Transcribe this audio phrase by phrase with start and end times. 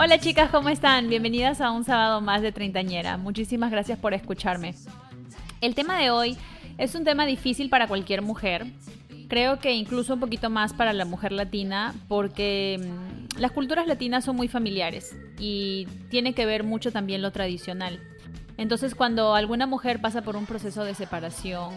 [0.00, 1.08] Hola chicas, ¿cómo están?
[1.08, 3.16] Bienvenidas a un sábado más de Treintañera.
[3.16, 4.72] Muchísimas gracias por escucharme.
[5.60, 6.36] El tema de hoy
[6.78, 8.64] es un tema difícil para cualquier mujer.
[9.26, 14.24] Creo que incluso un poquito más para la mujer latina porque mm, las culturas latinas
[14.24, 17.98] son muy familiares y tiene que ver mucho también lo tradicional.
[18.56, 21.74] Entonces cuando alguna mujer pasa por un proceso de separación,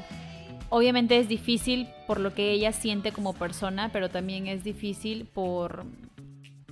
[0.69, 5.87] obviamente es difícil por lo que ella siente como persona, pero también es difícil por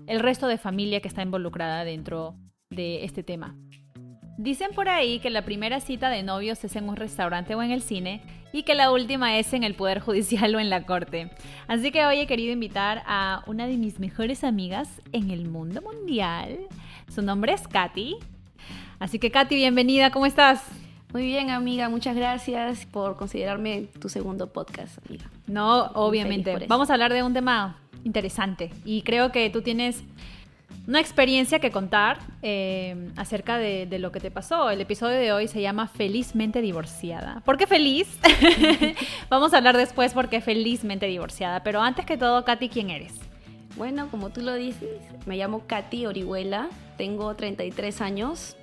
[0.10, 2.36] el resto de familia que está involucrada dentro
[2.72, 3.56] de este tema.
[4.38, 7.72] Dicen por ahí que la primera cita de novios es en un restaurante o en
[7.72, 11.30] el cine y que la última es en el Poder Judicial o en la Corte.
[11.68, 15.82] Así que hoy he querido invitar a una de mis mejores amigas en el mundo
[15.84, 16.58] mundial.
[17.14, 18.16] Su nombre es Katy.
[18.98, 20.64] Así que Katy, bienvenida, ¿cómo estás?
[21.14, 25.30] Muy bien, amiga, muchas gracias por considerarme tu segundo podcast, amiga.
[25.46, 26.66] No, obviamente.
[26.68, 28.72] Vamos a hablar de un tema interesante.
[28.86, 30.04] Y creo que tú tienes
[30.88, 34.70] una experiencia que contar eh, acerca de, lo que te pasó.
[34.70, 37.42] El episodio de hoy se llama Felizmente divorciada.
[37.46, 38.08] ¿Por qué feliz?
[39.30, 41.62] Vamos a hablar después porque felizmente divorciada.
[41.62, 43.14] Pero antes que todo, Katy, ¿quién eres?
[43.78, 48.58] Bueno, como tú lo dices, me llamo Katy Orihuela, tengo 33 años.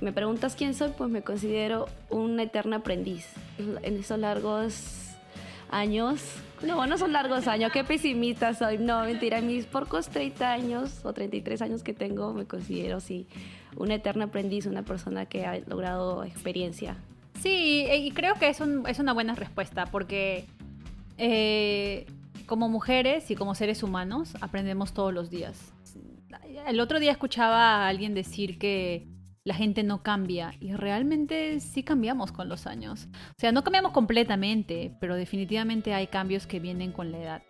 [0.00, 3.28] Me preguntas quién soy, pues me considero un eterno aprendiz.
[3.58, 5.04] En esos largos
[5.70, 6.20] años.
[6.66, 8.78] No, no son largos años, qué pesimista soy.
[8.78, 13.26] No, mentira, mis porcos 30 años o 33 años que tengo, me considero, sí,
[13.76, 16.96] un eterno aprendiz, una persona que ha logrado experiencia.
[17.40, 20.46] Sí, y creo que es, es una buena respuesta, porque
[21.18, 22.06] eh,
[22.46, 25.72] como mujeres y como seres humanos aprendemos todos los días.
[26.66, 29.06] El otro día escuchaba a alguien decir que
[29.44, 33.08] la gente no cambia y realmente sí cambiamos con los años.
[33.30, 37.42] O sea, no cambiamos completamente, pero definitivamente hay cambios que vienen con la edad.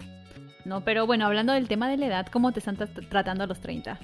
[0.64, 3.60] No, pero bueno, hablando del tema de la edad, ¿cómo te están tratando a los
[3.60, 3.98] 30?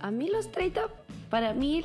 [0.00, 0.86] A mí los 30,
[1.28, 1.84] para mí,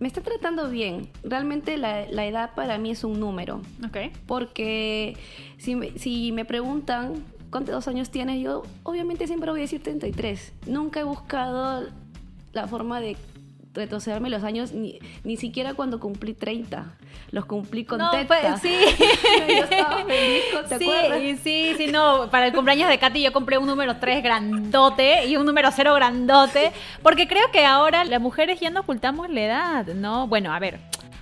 [0.00, 1.08] me está tratando bien.
[1.22, 3.60] Realmente la, edad para mí es un número.
[3.86, 4.12] Ok.
[4.26, 5.16] Porque
[5.58, 10.52] si si me preguntan cuántos años tienes, yo obviamente siempre voy a decir 33.
[10.66, 11.88] Nunca he buscado
[12.52, 13.16] la forma de
[13.78, 16.92] retrocederme los años, ni, ni siquiera cuando cumplí 30.
[17.30, 18.74] Los cumplí con no, pues, sí.
[19.48, 21.40] yo estaba feliz, ¿te sí, acuerdas?
[21.42, 22.28] Sí, sí, no.
[22.30, 25.94] Para el cumpleaños de Katy yo compré un número 3 grandote y un número 0
[25.94, 26.72] grandote.
[27.02, 30.26] Porque creo que ahora las mujeres ya no ocultamos la edad, ¿no?
[30.26, 30.78] Bueno, a ver,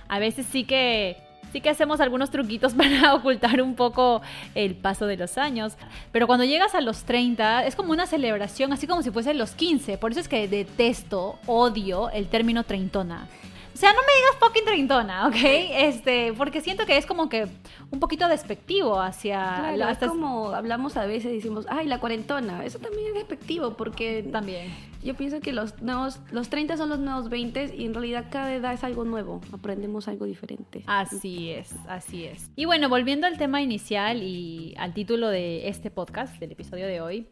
[0.07, 4.21] a veces sí que sí que hacemos algunos truquitos para ocultar un poco
[4.55, 5.77] el paso de los años.
[6.11, 9.51] Pero cuando llegas a los 30 es como una celebración, así como si fuesen los
[9.51, 9.97] 15.
[9.97, 13.27] Por eso es que detesto, odio el término treintona.
[13.77, 15.35] O sea, no me digas fucking treintona, ¿ok?
[15.71, 17.47] Este, porque siento que es como que
[17.91, 19.75] un poquito despectivo hacia...
[19.75, 22.65] Claro, es como hablamos a veces y decimos, ay, la cuarentona.
[22.65, 24.23] Eso también es despectivo porque...
[24.31, 24.73] También.
[25.03, 28.51] Yo pienso que los nuevos, los 30 son los nuevos 20 y en realidad cada
[28.51, 29.41] edad es algo nuevo.
[29.53, 30.83] Aprendemos algo diferente.
[30.87, 32.49] Así es, así es.
[32.55, 36.99] Y bueno, volviendo al tema inicial y al título de este podcast, del episodio de
[36.99, 37.27] hoy,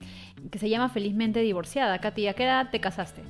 [0.52, 1.98] que se llama Felizmente Divorciada.
[1.98, 3.24] Katy, ¿a qué edad te casaste?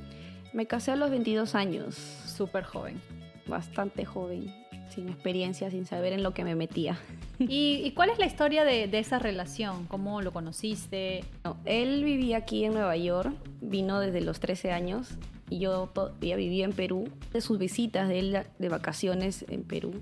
[0.52, 3.00] Me casé a los 22 años súper joven.
[3.46, 4.52] Bastante joven,
[4.88, 6.98] sin experiencia, sin saber en lo que me metía.
[7.38, 9.86] ¿Y, cuál es la historia de, esa relación?
[9.86, 11.24] ¿Cómo lo conociste?
[11.64, 15.16] él vivía aquí en Nueva York, vino desde los 13 años
[15.48, 17.08] y yo todavía vivía en Perú.
[17.32, 19.94] De sus visitas de él de vacaciones en Perú,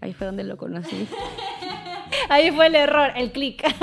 [0.00, 1.06] ahí fue donde lo conocí.
[2.28, 3.64] ahí fue el error, el clic.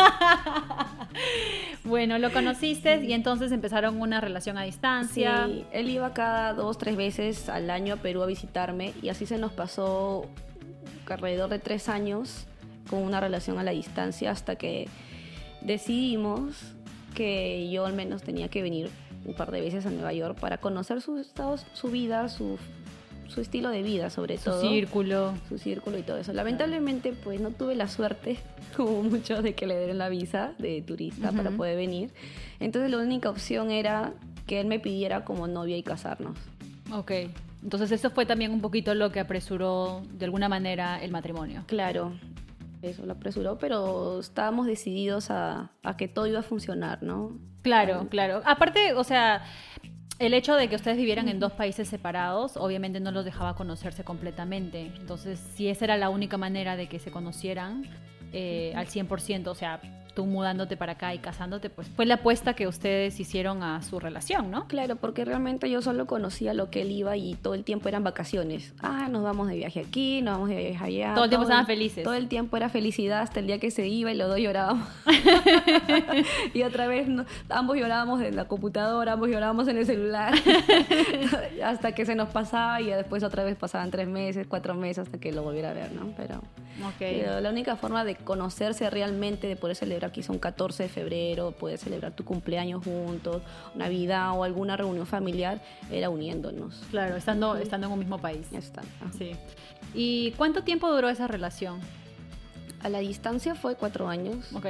[1.83, 5.47] Bueno, lo conociste y entonces empezaron una relación a distancia.
[5.47, 9.25] Sí, él iba cada dos, tres veces al año a Perú a visitarme y así
[9.25, 10.27] se nos pasó
[11.07, 12.45] alrededor de tres años
[12.89, 14.87] con una relación a la distancia hasta que
[15.61, 16.55] decidimos
[17.13, 18.89] que yo al menos tenía que venir
[19.25, 22.57] un par de veces a Nueva York para conocer su estado, su vida, su
[23.31, 24.61] su estilo de vida sobre todo.
[24.61, 25.33] Su círculo.
[25.49, 26.33] Su círculo y todo eso.
[26.33, 28.37] Lamentablemente pues no tuve la suerte,
[28.75, 32.11] como muchos, de que le den la visa de turista para poder venir.
[32.59, 34.13] Entonces la única opción era
[34.45, 36.37] que él me pidiera como novia y casarnos.
[36.91, 37.11] Ok.
[37.63, 41.63] Entonces eso fue también un poquito lo que apresuró de alguna manera el matrimonio.
[41.67, 42.13] Claro,
[42.81, 47.37] eso lo apresuró, pero estábamos decididos a, a que todo iba a funcionar, ¿no?
[47.61, 48.41] Claro, claro.
[48.45, 49.43] Aparte, o sea,
[50.21, 54.03] el hecho de que ustedes vivieran en dos países separados, obviamente no los dejaba conocerse
[54.03, 54.91] completamente.
[54.99, 57.85] Entonces, si esa era la única manera de que se conocieran
[58.31, 59.81] eh, al 100%, o sea,
[60.13, 63.99] tú mudándote para acá y casándote, pues fue la apuesta que ustedes hicieron a su
[63.99, 64.67] relación, ¿no?
[64.67, 68.03] Claro, porque realmente yo solo conocía lo que él iba y todo el tiempo eran
[68.03, 68.73] vacaciones.
[68.81, 71.13] Ah, nos vamos de viaje aquí, nos vamos de viaje allá.
[71.13, 72.03] Todo el tiempo estaban felices.
[72.03, 74.87] Todo el tiempo era felicidad hasta el día que se iba y los dos llorábamos.
[76.53, 77.07] y otra vez
[77.49, 80.33] ambos llorábamos en la computadora, ambos llorábamos en el celular.
[81.63, 85.19] hasta que se nos pasaba y después otra vez pasaban tres meses, cuatro meses hasta
[85.19, 86.13] que lo volviera a ver, ¿no?
[86.17, 86.41] Pero,
[86.99, 90.89] pero la única forma de conocerse realmente, de poder celebrar celebrar quizá un 14 de
[90.89, 93.41] febrero, puedes celebrar tu cumpleaños juntos,
[93.75, 95.61] Navidad o alguna reunión familiar,
[95.91, 96.81] era uniéndonos.
[96.89, 98.47] Claro, estando, estando en un mismo país.
[98.51, 98.81] Está.
[99.17, 99.31] Sí.
[99.93, 101.79] ¿Y cuánto tiempo duró esa relación?
[102.81, 104.51] A la distancia fue cuatro años.
[104.53, 104.65] Ok.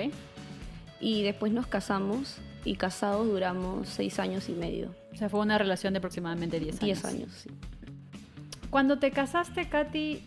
[0.99, 4.93] Y después nos casamos y casados duramos seis años y medio.
[5.13, 7.01] O sea, fue una relación de aproximadamente diez años.
[7.01, 7.49] Diez años, sí.
[8.69, 10.23] Cuando te casaste, Katy,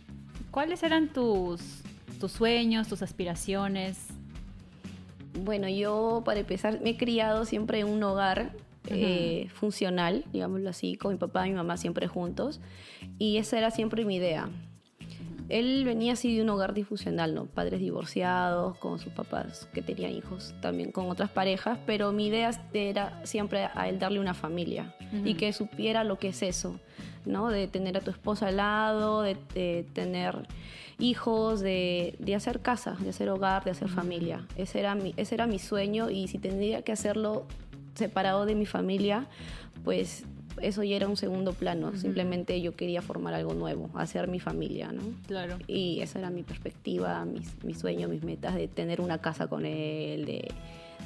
[0.50, 1.60] ¿cuáles eran tus,
[2.20, 4.13] tus sueños, tus aspiraciones?
[5.40, 8.52] Bueno, yo para empezar me he criado siempre en un hogar
[8.86, 12.60] eh, funcional, digámoslo así, con mi papá y mi mamá siempre juntos.
[13.18, 14.48] Y esa era siempre mi idea.
[15.48, 17.46] Él venía así de un hogar disfuncional, ¿no?
[17.46, 22.50] Padres divorciados, con sus papás que tenían hijos, también con otras parejas, pero mi idea
[22.72, 24.94] era siempre a él darle una familia
[25.24, 26.80] y que supiera lo que es eso,
[27.26, 27.48] ¿no?
[27.48, 30.48] De tener a tu esposa al lado, de, de tener
[30.98, 34.46] hijos, de, de, hacer casa, de hacer hogar, de hacer familia.
[34.56, 37.46] Ese era, mi, ese era mi sueño y si tendría que hacerlo
[37.94, 39.26] separado de mi familia,
[39.84, 40.24] pues
[40.60, 41.96] eso ya era un segundo plano.
[41.96, 45.02] Simplemente yo quería formar algo nuevo, hacer mi familia, ¿no?
[45.26, 45.58] Claro.
[45.66, 49.66] Y esa era mi perspectiva, mis, mi sueño, mis metas de tener una casa con
[49.66, 50.48] él, de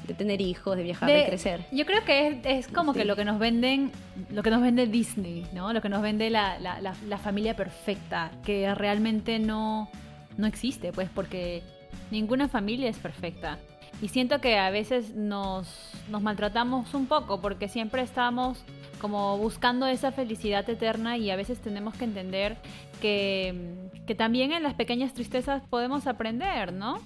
[0.06, 1.64] de tener hijos, de viajar, de, crecer.
[1.70, 3.92] Yo creo que es, es como que lo que nos venden,
[4.30, 5.72] lo que nos vende Disney, ¿no?
[5.72, 9.90] Lo que nos vende la, la, la, familia perfecta, que realmente no,
[10.36, 11.62] no existe, pues, porque
[12.10, 13.58] ninguna familia es perfecta.
[14.00, 15.68] Y siento que a veces nos,
[16.08, 18.64] nos maltratamos un poco porque siempre estamos
[19.00, 22.56] como buscando esa felicidad eterna y a veces tenemos que entender
[23.00, 27.00] que, que también en las pequeñas tristezas podemos aprender, ¿no?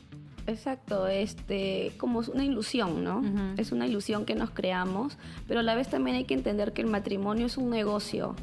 [0.47, 3.23] Exacto, este, como es una ilusión, ¿no?
[3.57, 5.17] Es una ilusión que nos creamos,
[5.47, 8.35] pero a la vez también hay que entender que el matrimonio es un negocio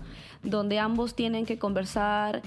[0.42, 2.42] donde ambos tienen que conversar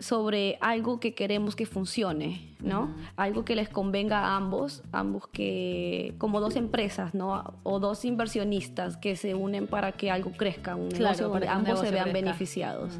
[0.00, 2.94] sobre algo que queremos que funcione, ¿no?
[3.16, 7.54] Algo que les convenga a ambos, ambos que como dos empresas, ¿no?
[7.62, 11.90] O dos inversionistas que se unen para que algo crezca, un negocio donde ambos se
[11.90, 12.98] vean beneficiados.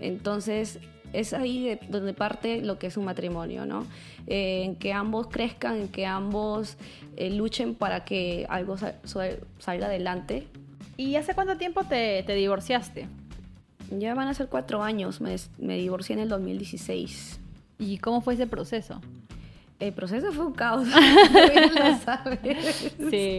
[0.00, 0.80] Entonces,
[1.12, 3.86] es ahí donde parte lo que es un matrimonio, ¿no?
[4.26, 6.76] Eh, en que ambos crezcan, en que ambos
[7.16, 10.46] eh, luchen para que algo salga adelante.
[10.96, 13.08] ¿Y hace cuánto tiempo te, divorciaste?
[13.90, 17.40] Ya van a ser cuatro años, me, me divorcié en el 2016.
[17.78, 19.00] ¿Y cómo fue ese proceso?
[19.78, 20.88] El proceso fue un caos,
[23.10, 23.38] Sí.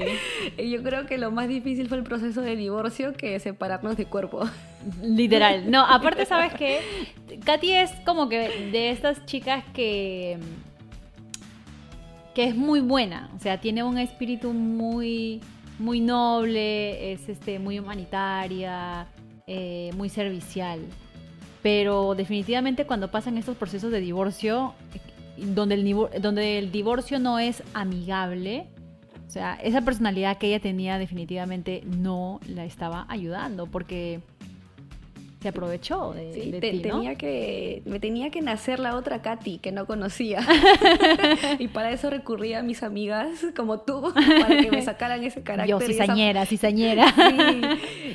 [0.58, 4.48] Yo creo que lo más difícil fue el proceso de divorcio que separarnos de cuerpo.
[5.02, 5.72] Literal.
[5.72, 6.80] No, aparte, ¿sabes qué?
[7.44, 10.38] Katy es como que de estas chicas que
[12.36, 15.42] que es muy buena, o sea, tiene un espíritu muy
[15.80, 19.08] muy noble, es este muy humanitaria,
[19.48, 20.82] eh, muy servicial.
[21.64, 24.74] Pero definitivamente cuando pasan estos procesos de divorcio,
[25.38, 28.68] donde el, donde el divorcio no es amigable,
[29.28, 34.21] o sea, esa personalidad que ella tenía definitivamente no la estaba ayudando porque
[35.42, 39.72] se aprovechó de, sí, ti, tenía que me tenía que nacer la otra Katy que
[39.72, 40.46] no conocía.
[41.60, 45.70] Y para eso recurría a mis amigas como tú para que me sacaran ese carácter
[45.70, 47.14] yo cizañera cizañera.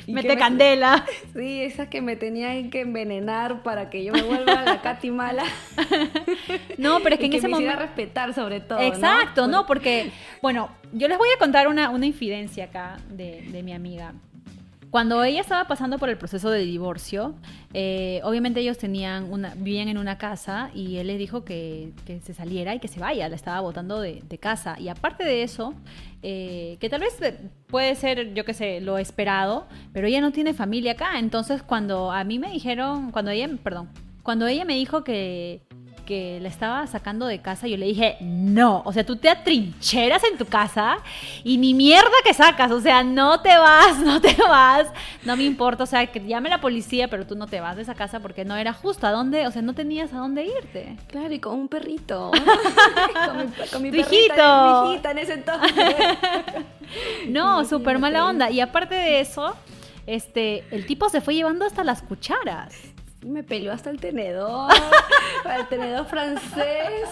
[0.05, 1.05] sí, mete candela.
[1.33, 5.43] Sí esas que me tenían que envenenar para que yo me vuelva la Katy mala.
[6.77, 10.11] No pero es que en que ese me momento respetar sobre todo exacto no, porque
[10.41, 14.13] bueno yo les voy a contar una, una infidencia acá de, de mi amiga
[14.93, 17.33] cuando ella estaba pasando por el proceso de divorcio,
[17.73, 22.31] eh, obviamente ellos tenían una, vivían en una casa y él le dijo que, se
[22.35, 24.79] saliera y que se vaya, la estaba botando de, casa.
[24.79, 25.73] Y aparte de eso,
[26.21, 27.17] eh, que tal vez
[27.65, 31.17] puede ser, yo qué sé, lo esperado, pero ella no tiene familia acá.
[31.17, 33.89] Entonces cuando a mí me dijeron, cuando ella, perdón,
[34.21, 35.63] cuando ella me dijo que,
[36.05, 40.23] que la estaba sacando de casa, yo le dije, no, o sea, tú te atrincheras
[40.23, 40.97] en tu casa
[41.43, 44.87] y ni mierda que sacas, o sea, no te vas, no te vas,
[45.23, 47.81] no me importa, o sea, que llame la policía, pero tú no te vas de
[47.81, 49.47] esa casa porque no era justo, ¿a dónde?
[49.47, 50.97] O sea, no tenías a dónde irte.
[51.07, 52.31] Claro, y con un perrito.
[53.71, 54.91] con mi, hijito.
[54.91, 55.73] hijita en ese entonces.
[57.27, 58.51] no, súper mala onda.
[58.51, 59.55] Y aparte de eso,
[60.05, 62.92] este, el tipo se fue llevando hasta las cucharas.
[63.25, 64.71] Me peleó hasta el tenedor,
[65.59, 67.09] el tenedor francés,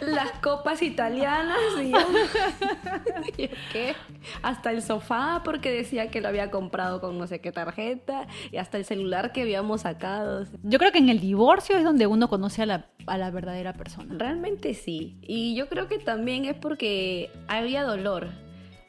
[0.00, 3.94] las copas italianas y yo, ¿qué?
[4.42, 8.56] Hasta el sofá porque decía que lo había comprado con no sé qué tarjeta y
[8.56, 10.46] hasta el celular que habíamos sacado.
[10.62, 13.72] Yo creo que en el divorcio es donde uno conoce a la, a la verdadera
[13.74, 14.14] persona.
[14.18, 15.18] Realmente sí.
[15.22, 18.28] Y yo creo que también es porque había dolor.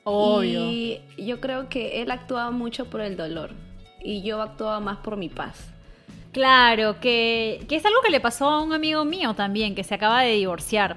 [0.03, 0.65] Obvio.
[0.65, 3.51] Y yo creo que él actuaba mucho por el dolor
[4.03, 5.71] y yo actuaba más por mi paz.
[6.31, 9.95] Claro, que, que es algo que le pasó a un amigo mío también, que se
[9.95, 10.95] acaba de divorciar.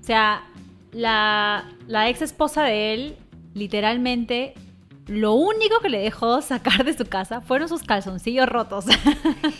[0.00, 0.44] O sea,
[0.92, 3.16] la, la ex esposa de él,
[3.54, 4.54] literalmente,
[5.08, 8.84] lo único que le dejó sacar de su casa fueron sus calzoncillos rotos.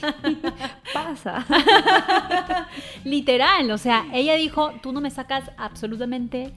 [0.92, 1.46] Pasa.
[3.04, 6.52] Literal, o sea, ella dijo, tú no me sacas absolutamente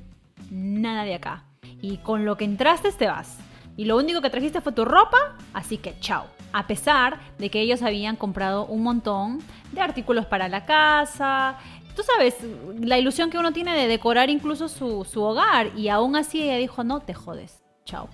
[0.49, 1.45] nada de acá.
[1.81, 3.39] Y con lo que entraste te vas.
[3.81, 5.17] Y lo único que trajiste fue tu ropa,
[5.55, 6.27] así que chao.
[6.53, 9.39] A pesar de que ellos habían comprado un montón
[9.71, 11.57] de artículos para la casa.
[11.95, 12.35] Tú sabes,
[12.79, 15.71] la ilusión que uno tiene de decorar incluso su, su hogar.
[15.75, 17.63] Y aún así ella dijo, no, te jodes.
[17.83, 18.07] Chao.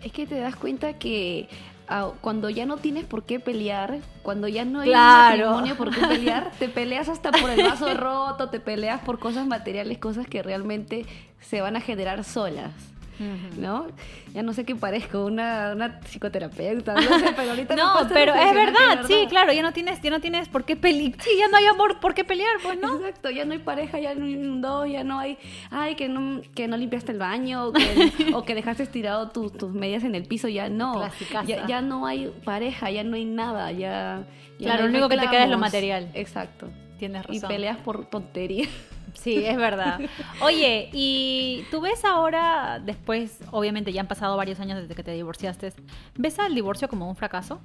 [0.00, 1.48] Es que te das cuenta que
[1.88, 5.34] ah, cuando ya no tienes por qué pelear, cuando ya no hay Claro.
[5.34, 9.18] un matrimonio por qué pelear, te peleas hasta por el vaso roto, te peleas por
[9.18, 11.04] cosas materiales, cosas que realmente
[11.40, 12.70] se van a generar solas.
[13.58, 13.86] ¿No?
[14.32, 18.34] Ya no sé qué parezco, una, una psicoterapeuta, no sé, pero ahorita No, pasa pero
[18.34, 21.12] es verdad, sí, claro, ya no tienes, ya no tienes por qué pelear.
[21.20, 22.96] Sí, ya no hay amor por qué pelear, pues, ¿no?
[22.96, 25.38] Exacto, ya no hay pareja, ya no hay un dos, ya no hay,
[25.70, 29.52] ay, que no, que no limpiaste el baño, o que, o que dejaste estirado tus,
[29.52, 31.08] tus medias en el piso, ya no.
[31.46, 34.24] Ya, ya no hay pareja, ya no hay nada, ya...
[34.58, 36.10] ya Claro, no lo único que te queda es lo material.
[36.14, 36.68] Exacto.
[36.98, 37.48] Tienes Y razón.
[37.48, 38.68] peleas por tonterías.
[39.14, 40.00] Sí, es verdad.
[40.42, 45.12] Oye, y tú ves ahora, después, obviamente ya han pasado varios años desde que te
[45.12, 45.72] divorciaste,
[46.16, 47.60] ¿ves al divorcio como un fracaso?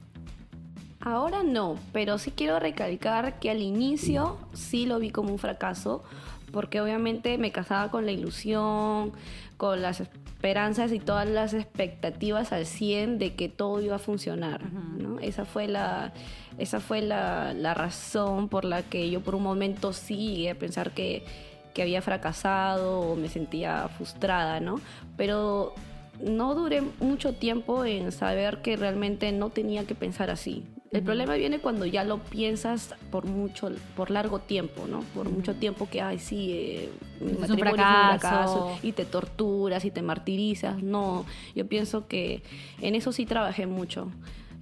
[1.02, 6.04] Ahora no, pero sí quiero recalcar que al inicio sí lo vi como un fracaso,
[6.52, 9.14] porque obviamente me casaba con la ilusión,
[9.58, 10.04] con las
[10.40, 14.72] esperanzas y todas las expectativas al 100 de que todo iba a funcionar.
[14.72, 15.20] ¿no?
[15.20, 16.14] Esa fue, la,
[16.58, 20.56] esa fue la, la razón por la que yo por un momento sí llegué a
[20.56, 21.26] pensar que,
[21.74, 24.80] que había fracasado o me sentía frustrada, ¿no?
[25.18, 25.74] Pero
[26.24, 30.64] no duré mucho tiempo en saber que realmente no tenía que pensar así.
[30.92, 35.02] El problema viene cuando ya lo piensas por mucho, por largo tiempo, ¿no?
[35.14, 39.86] Por mucho tiempo que, ay, sí, eh, mi Es un matrimonio fracaso, y te torturas
[39.86, 40.82] y te martirizas.
[40.82, 42.42] No, yo pienso que
[42.82, 44.12] en eso sí trabajé mucho.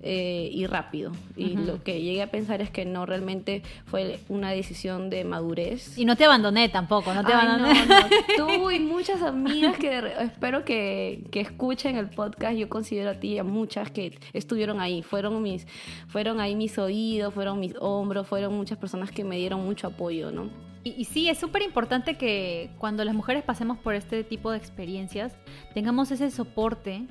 [0.01, 1.11] Eh, y rápido.
[1.35, 5.97] Y lo que llegué a pensar es que no realmente fue una decisión de madurez.
[5.97, 7.85] Y no te abandoné tampoco, no te Ay, abandoné.
[7.87, 8.07] no, no.
[8.37, 12.57] Tú y muchas amigas que espero que, que escuchen el podcast.
[12.57, 15.01] Yo considero a ti y a muchas que estuvieron ahí.
[15.01, 15.65] Fueron mis,
[16.07, 20.31] fueron ahí mis oídos, fueron mis hombros, fueron muchas personas que me dieron mucho apoyo,
[20.31, 20.49] ¿no?
[20.83, 24.57] Y, y sí, es súper importante que cuando las mujeres pasemos por este tipo de
[24.57, 25.33] experiencias,
[25.73, 27.07] tengamos ese soporte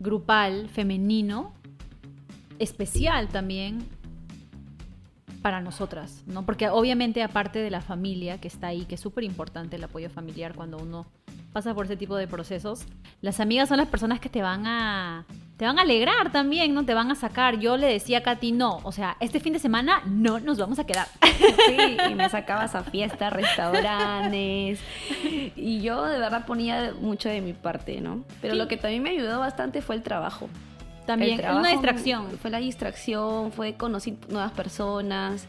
[0.00, 1.54] grupal, femenino,
[2.58, 3.86] especial también
[5.42, 6.44] para nosotras, ¿no?
[6.44, 10.10] Porque obviamente aparte de la familia que está ahí, que es súper importante el apoyo
[10.10, 11.06] familiar cuando uno
[11.52, 12.84] pasa por ese tipo de procesos,
[13.22, 15.24] las amigas son las personas que te van a
[15.56, 16.84] te van a alegrar también, ¿no?
[16.84, 17.58] Te van a sacar.
[17.58, 20.78] Yo le decía a Katy, no, o sea, este fin de semana no nos vamos
[20.78, 21.06] a quedar.
[21.22, 24.80] Sí, y me sacabas a fiestas, restaurantes.
[25.56, 28.22] Y yo de verdad ponía mucho de mi parte, ¿no?
[28.42, 28.58] Pero Sí.
[28.58, 30.50] lo que también me ayudó bastante fue el trabajo.
[31.06, 32.26] También, una distracción.
[32.38, 35.46] Fue la distracción, fue conocer nuevas personas.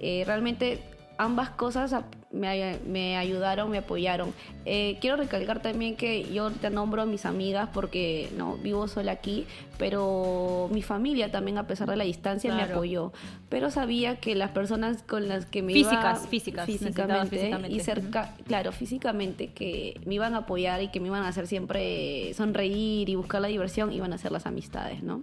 [0.00, 0.82] Eh, realmente
[1.22, 1.94] ambas cosas
[2.32, 4.32] me, ay- me ayudaron, me apoyaron.
[4.64, 9.12] Eh, quiero recalcar también que yo te nombro a mis amigas porque no vivo sola
[9.12, 9.46] aquí,
[9.78, 13.12] pero mi familia también a pesar de la distancia me apoyó.
[13.48, 17.76] Pero sabía que las personas con las que me Físicas, iba físicas, físicamente, físicamente.
[17.76, 21.46] y cerca, claro, físicamente que me iban a apoyar y que me iban a hacer
[21.46, 25.20] siempre sonreír y buscar la diversión, iban a ser las amistades, ¿no?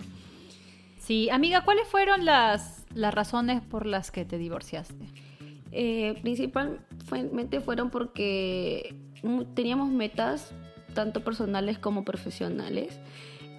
[0.99, 5.05] Sí, amiga, ¿cuáles fueron las, las razones por las que te divorciaste?
[5.71, 8.95] Eh, principalmente fueron porque
[9.53, 10.51] teníamos metas,
[10.93, 12.99] tanto personales como profesionales,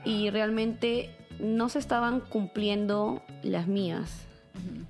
[0.04, 4.24] y realmente no se estaban cumpliendo las mías.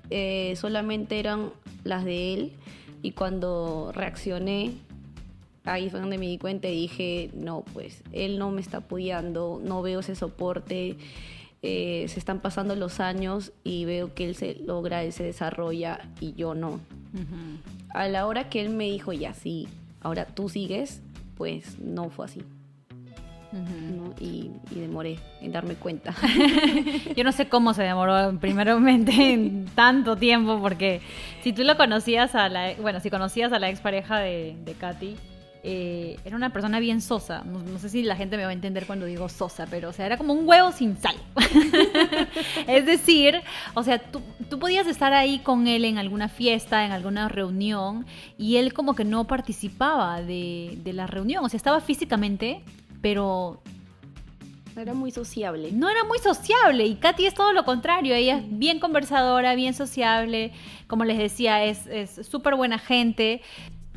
[0.09, 1.51] Eh, solamente eran
[1.83, 2.53] las de él,
[3.01, 4.73] y cuando reaccioné,
[5.65, 9.61] ahí fue donde me di cuenta y dije, no, pues él no me está apoyando,
[9.63, 10.97] no veo ese soporte.
[11.61, 16.09] eh, se están pasando los años y veo que él se logra, él se desarrolla
[16.21, 16.79] y yo no
[17.89, 19.67] a la hora que él me dijo, ya sí,
[20.01, 21.01] ahora tú sigues,
[21.35, 22.41] pues no fue así.
[23.51, 24.13] ¿no?
[24.19, 26.13] y, y demoré en darme cuenta.
[27.15, 31.01] Yo no sé cómo se demoró primeramente en tanto tiempo, porque
[31.41, 35.15] si tú lo conocías a la, bueno, si conocías a la expareja de, de Katy,
[35.63, 37.43] eh, era una persona bien sosa.
[37.43, 39.93] No, no sé si la gente me va a entender cuando digo sosa, pero o
[39.93, 41.15] sea, era como un huevo sin sal.
[42.67, 43.41] es decir,
[43.73, 48.05] o sea, tú, tú podías estar ahí con él en alguna fiesta, en alguna reunión,
[48.37, 51.43] y él como que no participaba de, de la reunión.
[51.43, 52.61] O sea, estaba físicamente,
[53.01, 53.61] pero
[54.77, 55.71] Era muy sociable.
[55.73, 59.73] no era muy sociable y Katy es todo lo contrario, ella es bien conversadora, bien
[59.73, 60.53] sociable,
[60.87, 63.41] como les decía, es es súper buena gente.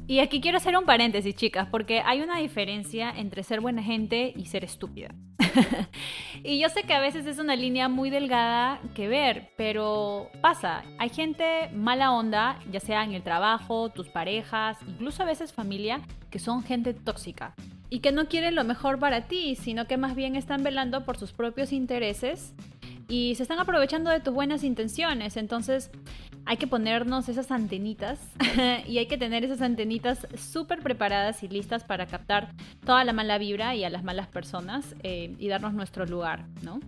[0.07, 4.33] Y aquí quiero hacer un paréntesis, chicas, porque hay una diferencia entre ser buena gente
[4.37, 5.15] y ser estúpida.
[6.43, 10.83] y yo sé que a veces es una línea muy delgada que ver, pero pasa,
[10.99, 16.01] hay gente mala onda, ya sea en el trabajo, tus parejas, incluso a veces familia,
[16.31, 17.55] que son gente tóxica
[17.89, 21.19] y que no quieren lo mejor para ti, sino que más bien están velando por
[21.19, 22.55] sus propios intereses
[23.07, 25.37] y se están aprovechando de tus buenas intenciones.
[25.37, 25.91] Entonces
[26.45, 28.19] hay que ponernos esas antenitas
[28.87, 32.53] y hay que tener esas antenitas súper preparadas y listas para captar
[32.85, 36.81] toda la mala vibra y a las malas personas eh, y darnos nuestro lugar, ¿no?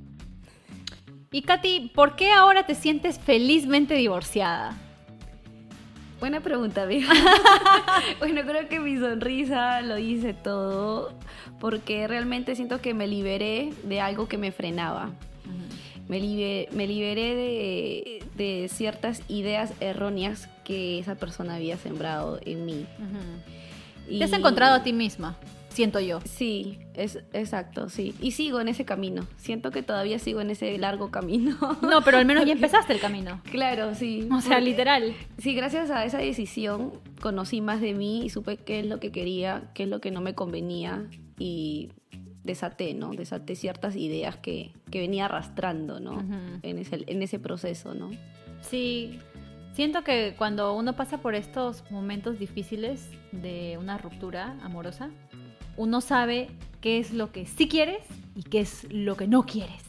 [1.31, 4.77] Y Katy, ¿por qué ahora te sientes felizmente divorciada?
[6.21, 7.09] Buena pregunta, amiga.
[8.21, 11.13] bueno, creo que mi sonrisa lo hice todo
[11.59, 15.11] porque realmente siento que me liberé de algo que me frenaba.
[16.09, 22.67] Me, libe- me liberé de, de ciertas ideas erróneas que esa persona había sembrado en
[22.67, 22.87] mí.
[24.09, 25.39] Te has encontrado a ti misma,
[25.71, 26.21] siento yo.
[26.27, 28.15] Sí, es exacto, sí.
[28.21, 29.27] Y sigo en ese camino.
[29.39, 31.57] Siento que todavía sigo en ese largo camino.
[31.83, 33.41] No, pero al menos ya empezaste el camino.
[33.51, 34.29] claro, sí.
[34.31, 35.15] O sea, Porque- literal.
[35.39, 36.93] Sí, gracias a esa decisión
[37.23, 40.11] conocí más de mí y supe qué es lo que quería, qué es lo que
[40.11, 41.07] no me convenía
[41.39, 41.89] y
[42.45, 43.13] desaté, ¿no?
[43.13, 46.25] Desaté ciertas ideas que, que venía arrastrando, ¿no?
[46.63, 48.11] En, ese, en ese proceso, ¿no?
[48.61, 49.19] Sí,
[49.73, 55.11] siento que cuando uno pasa por estos momentos difíciles de una ruptura amorosa,
[55.77, 56.49] uno sabe
[56.81, 58.05] qué es lo que sí quieres
[58.37, 59.83] y qué es lo que no quieres.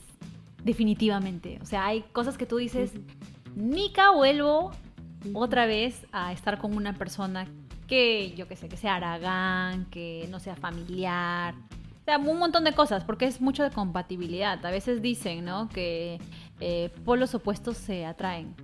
[0.63, 1.59] Definitivamente.
[1.61, 2.91] O sea, hay cosas que tú dices,
[3.55, 4.71] Nica, vuelvo
[5.33, 7.47] otra vez a estar con una persona
[7.87, 11.53] que, yo qué sé, que sea aragán, que no sea familiar.
[12.05, 14.63] O sea, un montón de cosas, porque es mucho de compatibilidad.
[14.63, 15.69] A veces dicen, ¿no?
[15.69, 16.19] Que
[16.59, 18.55] eh, polos opuestos se atraen.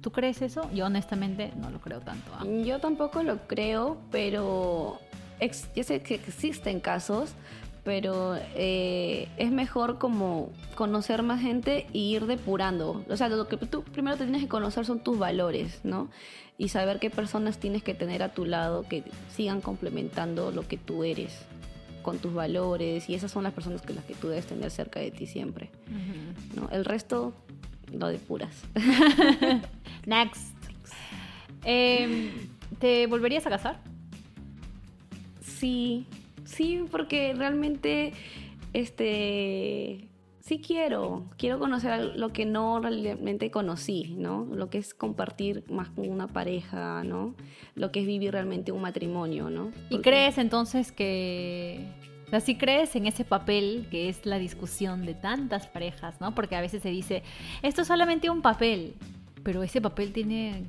[0.00, 0.70] ¿Tú crees eso?
[0.72, 2.30] Yo honestamente no lo creo tanto.
[2.34, 2.44] ¿ah?
[2.64, 4.98] Yo tampoco lo creo, pero
[5.40, 7.32] ex- yo sé que existen casos,
[7.84, 13.04] pero eh, es mejor como conocer más gente y ir depurando.
[13.10, 16.08] O sea, lo que tú primero te tienes que conocer son tus valores, ¿no?
[16.56, 20.78] Y saber qué personas tienes que tener a tu lado que sigan complementando lo que
[20.78, 21.44] tú eres
[22.06, 25.00] con tus valores y esas son las personas que las que tú debes tener cerca
[25.00, 25.70] de ti siempre.
[26.54, 26.70] ¿no?
[26.70, 27.34] El resto
[27.92, 28.62] lo depuras.
[30.06, 30.54] Next.
[31.64, 32.30] Em,
[32.78, 33.80] ¿Te volverías a casar?
[35.42, 36.06] Sí,
[36.44, 38.12] sí, porque realmente,
[38.72, 40.06] este,
[40.46, 44.46] sí quiero, quiero conocer lo que no realmente conocí, ¿no?
[44.52, 47.34] Lo que es compartir más con una pareja, ¿no?
[47.74, 49.72] Lo que es vivir realmente un matrimonio, ¿no?
[49.90, 51.84] ¿Y crees entonces que...
[52.28, 56.32] O sea, sí crees en ese papel que es la discusión de tantas parejas, ¿no?
[56.32, 57.24] Porque a veces se dice,
[57.62, 58.94] esto es solamente un papel,
[59.42, 60.64] pero ese papel tiene,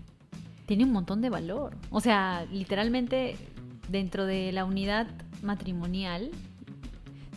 [0.66, 1.76] tiene un montón de valor.
[1.92, 3.36] O sea, literalmente
[3.90, 5.08] dentro de la unidad
[5.44, 6.32] matrimonial,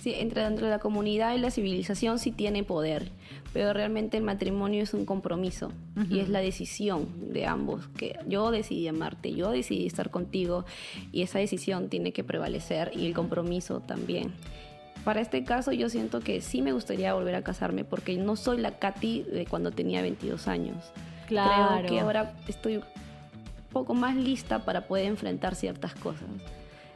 [0.00, 3.10] Sí, entre dentro de la comunidad y la civilización sí tiene poder,
[3.52, 5.72] pero realmente el matrimonio es un compromiso
[6.08, 10.64] y es la decisión de ambos, que yo decidí amarte, yo decidí estar contigo
[11.12, 14.32] y esa decisión tiene que prevalecer y el compromiso también.
[15.04, 18.56] Para este caso yo siento que sí me gustaría volver a casarme porque no soy
[18.56, 20.92] la Katy de cuando tenía 22 años.
[21.28, 21.80] claro.
[21.80, 22.84] Creo que ahora estoy un
[23.70, 26.28] poco más lista para poder enfrentar ciertas cosas.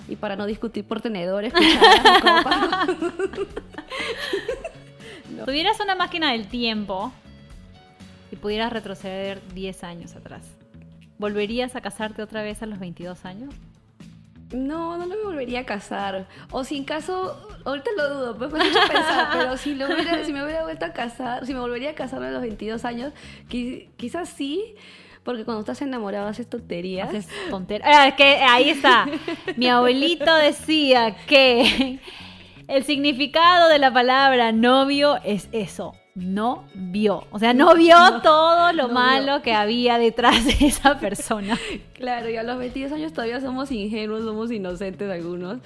[0.09, 2.89] Y para no discutir por tenedores, cucharas, copas.
[5.47, 7.13] tuvieras una máquina del tiempo
[8.31, 10.43] y pudieras retroceder 10 años atrás,
[11.19, 13.55] ¿volverías a casarte otra vez a los 22 años?
[14.53, 16.29] No, no me volvería a casar.
[16.53, 20.33] O si en caso, ahorita lo dudo, pues me pensar, pero si, lo hubiera- si
[20.33, 23.13] me hubiera vuelto a casar, si me volvería a casar a los 22 años,
[23.51, 24.77] qui- quizás sí,
[25.25, 27.09] porque cuando estás enamorado haces tonterías.
[27.09, 27.89] Haces tonteras.
[27.95, 29.07] Ah, que ahí está.
[29.57, 31.99] Mi abuelito decía que
[32.69, 35.95] el significado de la palabra novio es eso.
[36.15, 37.25] No vio.
[37.31, 38.95] O sea, no vio todo lo no vio.
[38.95, 41.59] malo que había detrás de esa persona.
[41.95, 45.59] Claro, y a los 22 años todavía somos ingenuos, somos inocentes algunos,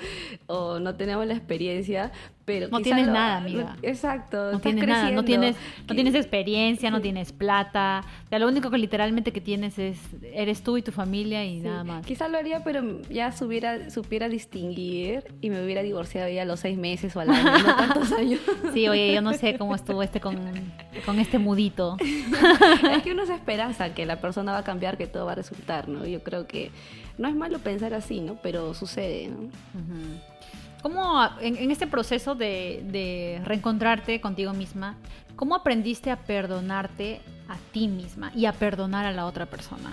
[0.47, 2.13] o no tenemos la experiencia,
[2.49, 3.77] Pero no tienes lo- nada, amiga.
[3.83, 4.37] Exacto.
[4.39, 8.03] No estás tienes nada, no tienes, no Que- tienes experiencia, no tienes plata.
[8.25, 9.99] O sea, lo único que literalmente que tienes es
[10.33, 12.07] eres tú y tu familia y Sí, nada más.
[12.07, 16.61] Quizá lo haría, pero ya supiera, supiera distinguir y me hubiera divorciado ya a los
[16.61, 18.41] seis meses o al año, no tantos años.
[18.73, 20.39] Sí, oye, yo no sé cómo estuvo este con,
[21.05, 21.97] con este mudito.
[22.93, 25.35] es que uno se esperanza que la persona va a cambiar, que todo va a
[25.35, 26.07] resultar, ¿no?
[26.07, 26.71] Yo creo que
[27.19, 28.37] no es malo pensar así, ¿no?
[28.43, 29.39] Pero sucede, ¿no?
[29.43, 30.19] Ujú.
[30.83, 34.97] ¿Cómo en, este proceso de, de reencontrarte contigo misma,
[35.37, 39.93] cómo aprendiste a perdonarte a ti misma y a perdonar a la otra persona?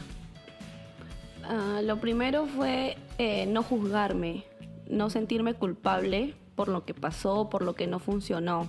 [1.48, 4.44] Ah, lo primero fue eh, no juzgarme,
[4.90, 8.68] no sentirme culpable por lo que pasó, por lo que no funcionó.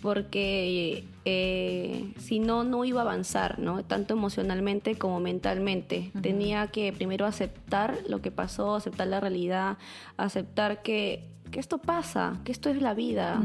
[0.00, 3.84] Porque eh, si no, no iba a avanzar, ¿no?
[3.84, 6.10] Tanto emocionalmente como mentalmente.
[6.22, 9.78] Tenía que primero aceptar lo que pasó, aceptar la realidad,
[10.16, 13.42] aceptar que, que esto pasa, que esto es la vida.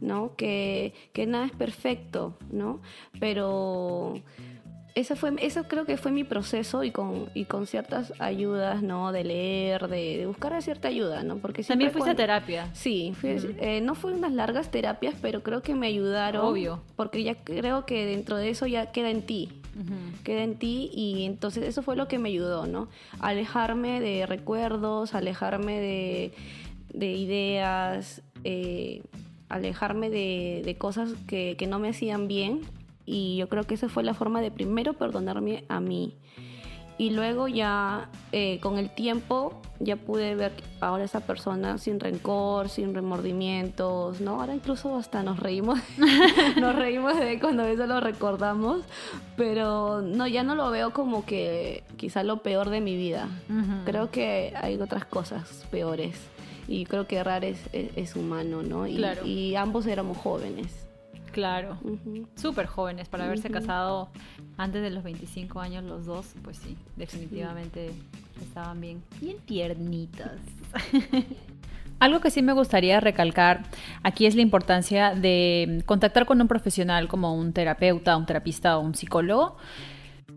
[0.00, 0.36] ¿no?
[0.36, 2.80] Que, que nada es perfecto, ¿no?
[3.18, 4.22] Pero
[4.94, 9.10] eso, fue, eso creo que fue mi proceso y con, y con ciertas ayudas, ¿no?
[9.12, 11.38] De leer, de, de buscar cierta ayuda, ¿no?
[11.38, 12.70] Porque También fuiste a terapia.
[12.74, 16.44] Sí, fui- eh, no fue unas largas terapias, pero creo que me ayudaron.
[16.44, 16.80] Obvio.
[16.96, 19.48] Porque ya creo que dentro de eso ya queda en ti
[20.22, 22.88] queda en ti y entonces eso fue lo que me ayudó, ¿no?
[23.18, 26.32] Alejarme de recuerdos, alejarme de,
[26.92, 29.02] de ideas, eh,
[29.48, 32.60] alejarme de, de cosas que, que no me hacían bien
[33.06, 36.16] y yo creo que esa fue la forma de primero perdonarme a mí
[36.96, 42.68] y luego ya eh, con el tiempo ya pude ver ahora esa persona sin rencor,
[42.68, 44.40] sin remordimientos, ¿no?
[44.40, 45.80] Ahora incluso hasta nos reímos,
[46.60, 48.82] nos reímos de cuando eso lo recordamos,
[49.36, 53.28] pero no, ya no lo veo como que quizá lo peor de mi vida.
[53.84, 56.16] Creo que hay otras cosas peores
[56.68, 58.86] y creo que errar es, es, es humano, ¿no?
[58.86, 59.26] Y, Claro.
[59.26, 60.83] y ambos éramos jóvenes.
[61.34, 61.76] Claro.
[61.82, 62.28] Ujú.
[62.36, 64.08] Súper jóvenes para haberse casado
[64.56, 67.90] antes de los 25 años los dos, pues sí, definitivamente
[68.40, 70.38] estaban bien, bien tiernitas.
[71.98, 73.62] Algo que sí me gustaría recalcar
[74.02, 78.80] aquí es la importancia de contactar con un profesional como un terapeuta, un terapista o
[78.80, 79.56] un psicólogo.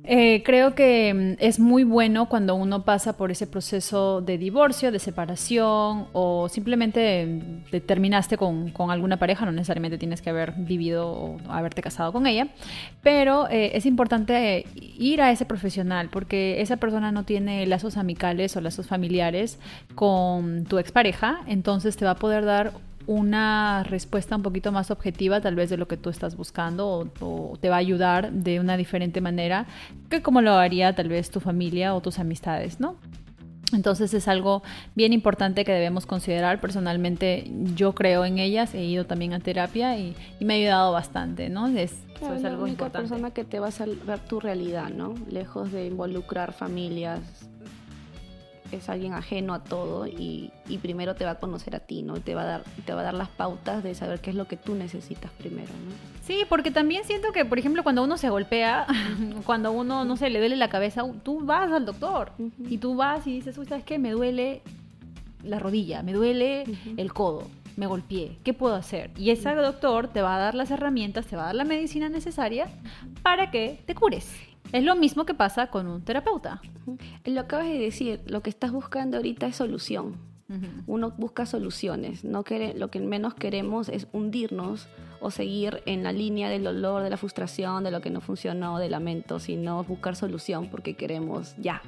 [0.09, 4.89] Eh, creo que mm, es muy bueno cuando uno pasa por ese proceso de divorcio,
[4.89, 10.53] de separación o simplemente mm, te terminaste con, alguna pareja, no necesariamente tienes que haber
[10.53, 12.47] vivido o haberte casado con ella,
[13.03, 18.55] pero eh, es importante ir a ese profesional porque esa persona no tiene lazos amicales
[18.55, 19.59] o lazos familiares
[19.95, 22.71] con tu expareja, entonces te va a poder dar
[23.07, 27.07] una respuesta un poquito más objetiva tal vez de lo que tú estás buscando o,
[27.21, 29.65] o te va a ayudar de una diferente manera
[30.09, 32.95] que como lo haría tal vez tu familia o tus amistades, ¿no?
[33.73, 34.63] Entonces es algo
[34.95, 36.61] bien importante que debemos considerar.
[36.61, 40.93] Personalmente yo creo en ellas, he ido también a terapia y, y me ha ayudado
[40.93, 41.67] bastante, ¿no?
[41.67, 43.09] Es, eso Claro, es la algo única importante.
[43.09, 45.15] persona que te va a salvar tu realidad, ¿no?
[45.29, 47.19] Lejos de involucrar familias,
[48.71, 52.17] es alguien ajeno a todo y, y primero te va a conocer a ti, ¿no?
[52.17, 54.35] Y te va a dar, te va a dar las pautas de saber qué es
[54.35, 55.95] lo que tú necesitas primero, ¿no?
[56.23, 58.85] Sí, porque también siento que, por ejemplo, cuando uno se golpea,
[59.45, 63.25] cuando uno, no sé, le duele la cabeza, tú vas al doctor y tú vas
[63.27, 63.97] y dices, uy, ¿sabes qué?
[63.97, 64.61] Me duele
[65.43, 66.65] la rodilla, me duele
[66.97, 69.11] el codo, me golpeé, ¿qué puedo hacer?
[69.17, 72.09] Y ese doctor te va a dar las herramientas, te va a dar la medicina
[72.09, 72.67] necesaria
[73.21, 74.29] para que te cures.
[74.71, 76.61] Es lo mismo que pasa con un terapeuta.
[77.25, 80.15] Lo acabas de decir, lo que estás buscando ahorita es solución.
[80.87, 84.87] Uno busca soluciones, no quere- lo que menos queremos es hundirnos
[85.19, 88.79] o seguir en la línea del dolor, de la frustración, de lo que no funcionó,
[88.79, 91.81] del lamento, sino buscar solución porque queremos ya.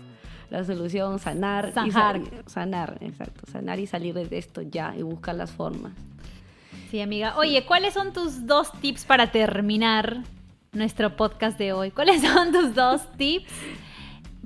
[0.50, 1.70] La solución, sanar.
[1.70, 1.92] y Sanar.
[1.94, 3.44] sal- sanar, exacto.
[3.50, 5.94] Sanar y salir de esto ya y buscar las formas.
[6.92, 7.38] Sí, amiga.
[7.38, 10.24] Oye, ¿cuáles son tus dos tips para terminar
[10.72, 11.92] nuestro podcast de hoy?
[11.92, 13.52] ¿Cuáles son tus dos tips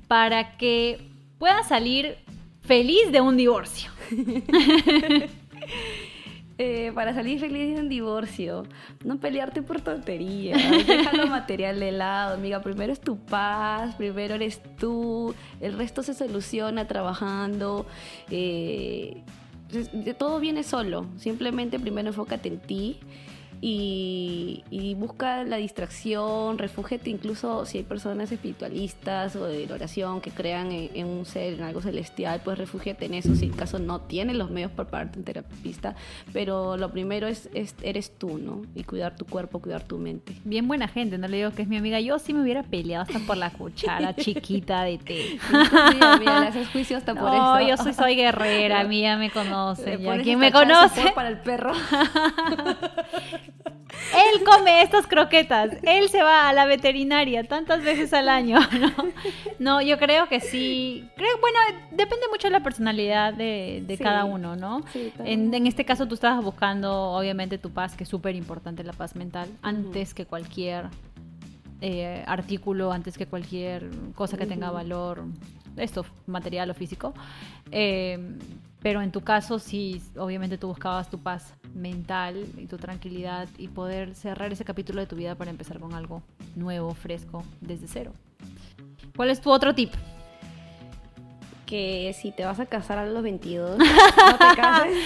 [0.07, 2.17] para que puedas salir
[2.61, 3.89] feliz de un divorcio?
[6.59, 8.63] Eh, para salir feliz de un divorcio,
[9.03, 12.61] no pelearte por tonterías, deja lo material de lado, amiga.
[12.61, 17.87] Primero es tu paz, primero eres tú, el resto se soluciona trabajando.
[18.29, 19.23] eh,
[19.93, 22.99] de- todo viene solo, simplemente primero enfócate en ti
[23.65, 30.31] y, y busca la distracción, refúgete incluso si hay personas espiritualistas o de oración que
[30.31, 34.01] crean en, un ser, en algo celestial, pues refúgiate en eso si en caso no
[34.01, 35.95] tienes los medios para pagarte un terapista,
[36.33, 37.47] pero lo primero es,
[37.81, 38.63] eres tú, ¿no?
[38.75, 40.35] Y cuidar tu cuerpo, cuidar tu mente.
[40.43, 43.03] Bien buena gente, no le digo que es mi amiga, yo sí me hubiera peleado
[43.03, 45.39] hasta por la cuchara chiquita de té.
[46.01, 47.69] Amiga, le haces juicio hasta por no, eso.
[47.69, 50.21] yo soy, soy guerrera, a mí ya me conoce, ya.
[50.21, 51.13] ¿Quién me conoce?
[51.15, 51.71] Para el perro.
[54.11, 58.91] Él come estas croquetas, él se va a la veterinaria tantas veces al año, ¿no?
[59.59, 61.09] No, yo creo que sí.
[61.15, 61.57] Creo, bueno,
[61.91, 64.83] depende mucho de la personalidad de, cada uno, ¿no?
[65.23, 69.15] en, este caso tú estabas buscando, obviamente, tu paz, que es súper importante la paz
[69.15, 70.89] mental, antes que cualquier
[71.81, 75.23] eh, artículo, antes que cualquier cosa que tenga valor,
[75.77, 77.13] esto, material o físico.
[77.71, 78.37] Eh,
[78.83, 83.69] pero en tu caso, sí, obviamente tú buscabas tu paz mental y tu tranquilidad y
[83.69, 86.21] poder cerrar ese capítulo de tu vida para empezar con algo
[86.55, 88.11] nuevo, fresco, desde cero.
[89.15, 89.93] ¿Cuál es tu otro tip?
[91.65, 94.97] Que si te vas a casar a los 22, no te cases.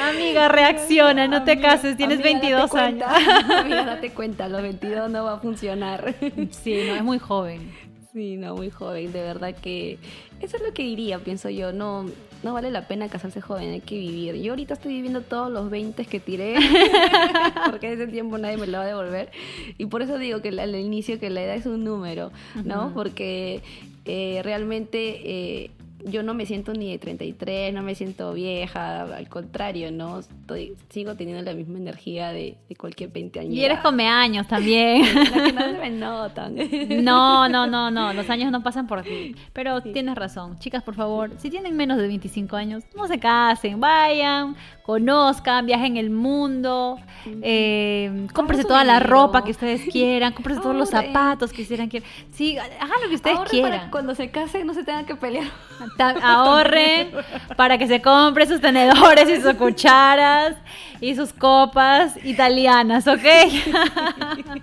[0.00, 3.08] Amiga, reacciona, no te cases, tienes 22 años.
[3.50, 6.14] Amiga, date cuenta, a los 22 no va a funcionar.
[6.50, 7.87] Sí, no, es muy joven.
[8.18, 9.96] Sí, no, muy joven, de verdad que
[10.40, 12.04] eso es lo que diría, pienso yo, no,
[12.42, 14.34] no vale la pena casarse joven, hay que vivir.
[14.34, 16.56] Yo ahorita estoy viviendo todos los 20 que tiré,
[17.70, 19.30] porque ese tiempo nadie me lo va a devolver.
[19.78, 22.32] Y por eso digo que al inicio que la edad es un número,
[22.64, 22.92] ¿no?
[22.92, 23.62] Porque
[24.04, 25.20] eh, realmente...
[25.22, 25.70] Eh,
[26.04, 30.20] yo no me siento ni de 33, no me siento vieja, al contrario, ¿no?
[30.20, 33.54] Estoy, sigo teniendo la misma energía de, cualquier 20 años.
[33.54, 35.02] Y eres come años también.
[35.02, 36.56] que no se me notan.
[37.04, 39.34] No, no, no, no, los años no pasan por ti.
[39.52, 40.58] Pero tienes razón.
[40.58, 45.96] Chicas, por favor, si tienen menos de 25 años, no se casen, vayan, conozcan, viajen
[45.96, 46.98] el mundo,
[47.42, 48.26] eh,
[48.66, 51.90] toda la ropa que ustedes quieran, cómprese todos los zapatos que quieran.
[52.30, 53.70] Sí, hagan lo que ustedes quieran.
[53.72, 55.46] Para cuando se casen no se tengan que pelear
[55.98, 57.10] ahorren
[57.56, 60.56] para que se compren sus tenedores y sus cucharas
[61.00, 63.22] y sus copas italianas, ¿ok?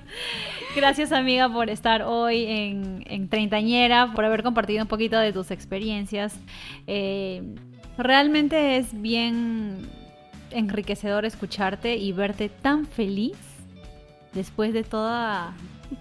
[0.76, 6.38] Gracias amiga por estar hoy en, Treintañera, por haber compartido un poquito de tus experiencias.
[6.86, 7.42] Eh,
[7.98, 9.90] realmente es bien
[10.52, 13.38] enriquecedor escucharte y verte tan feliz
[14.34, 15.54] después de toda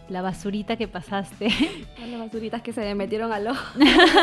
[0.08, 1.48] la basurita que pasaste.
[1.98, 3.64] Las basuritas que se metieron al ojo.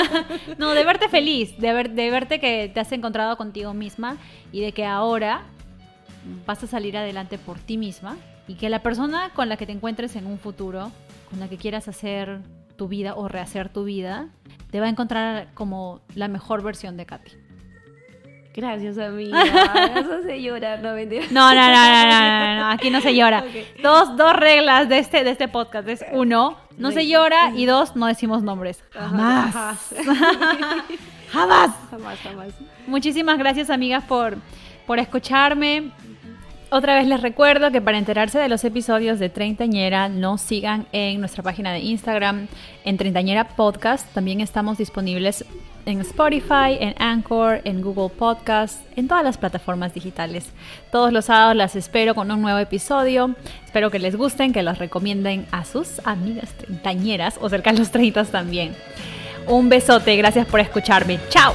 [0.58, 4.17] no, de verte feliz, de, ver, de verte que te has encontrado contigo misma
[4.52, 5.43] y de que ahora
[6.45, 9.71] vas a salir adelante por ti misma y que la persona con la que te
[9.71, 10.91] encuentres en un futuro,
[11.30, 12.41] con la que quieras hacer
[12.76, 14.30] tu vida o rehacer tu vida,
[14.71, 17.32] te va a encontrar como la mejor versión de Katy.
[18.54, 19.42] Gracias, amiga.
[19.96, 21.26] Eso se llora, no mentira.
[21.32, 23.44] No, no, no, no, no, aquí no se llora.
[23.82, 25.88] Dos, dos reglas de este, de este podcast.
[25.88, 28.84] Es uno, no se llora y dos, no decimos nombres.
[28.92, 29.54] Jamás.
[31.32, 31.72] Jamás.
[31.90, 32.50] Jamás, jamás.
[32.88, 34.36] Muchísimas gracias, amigas, por,
[34.86, 35.92] por escucharme.
[36.73, 41.19] Otra vez les recuerdo que para enterarse de los episodios de Treintañera nos sigan en
[41.19, 42.47] nuestra página de Instagram
[42.86, 44.07] en Treintañera Podcast.
[44.13, 45.43] También estamos disponibles
[45.86, 50.45] en Spotify, en Anchor, en Google Podcast, en todas las plataformas digitales.
[50.93, 53.36] Todos los sábados las espero con un nuevo episodio.
[53.65, 57.91] Espero que les gusten, que los recomienden a sus amigas treintañeras o cerca de los
[57.91, 58.73] treintas también.
[59.45, 61.19] Un besote, gracias por escucharme.
[61.27, 61.53] ¡Chao!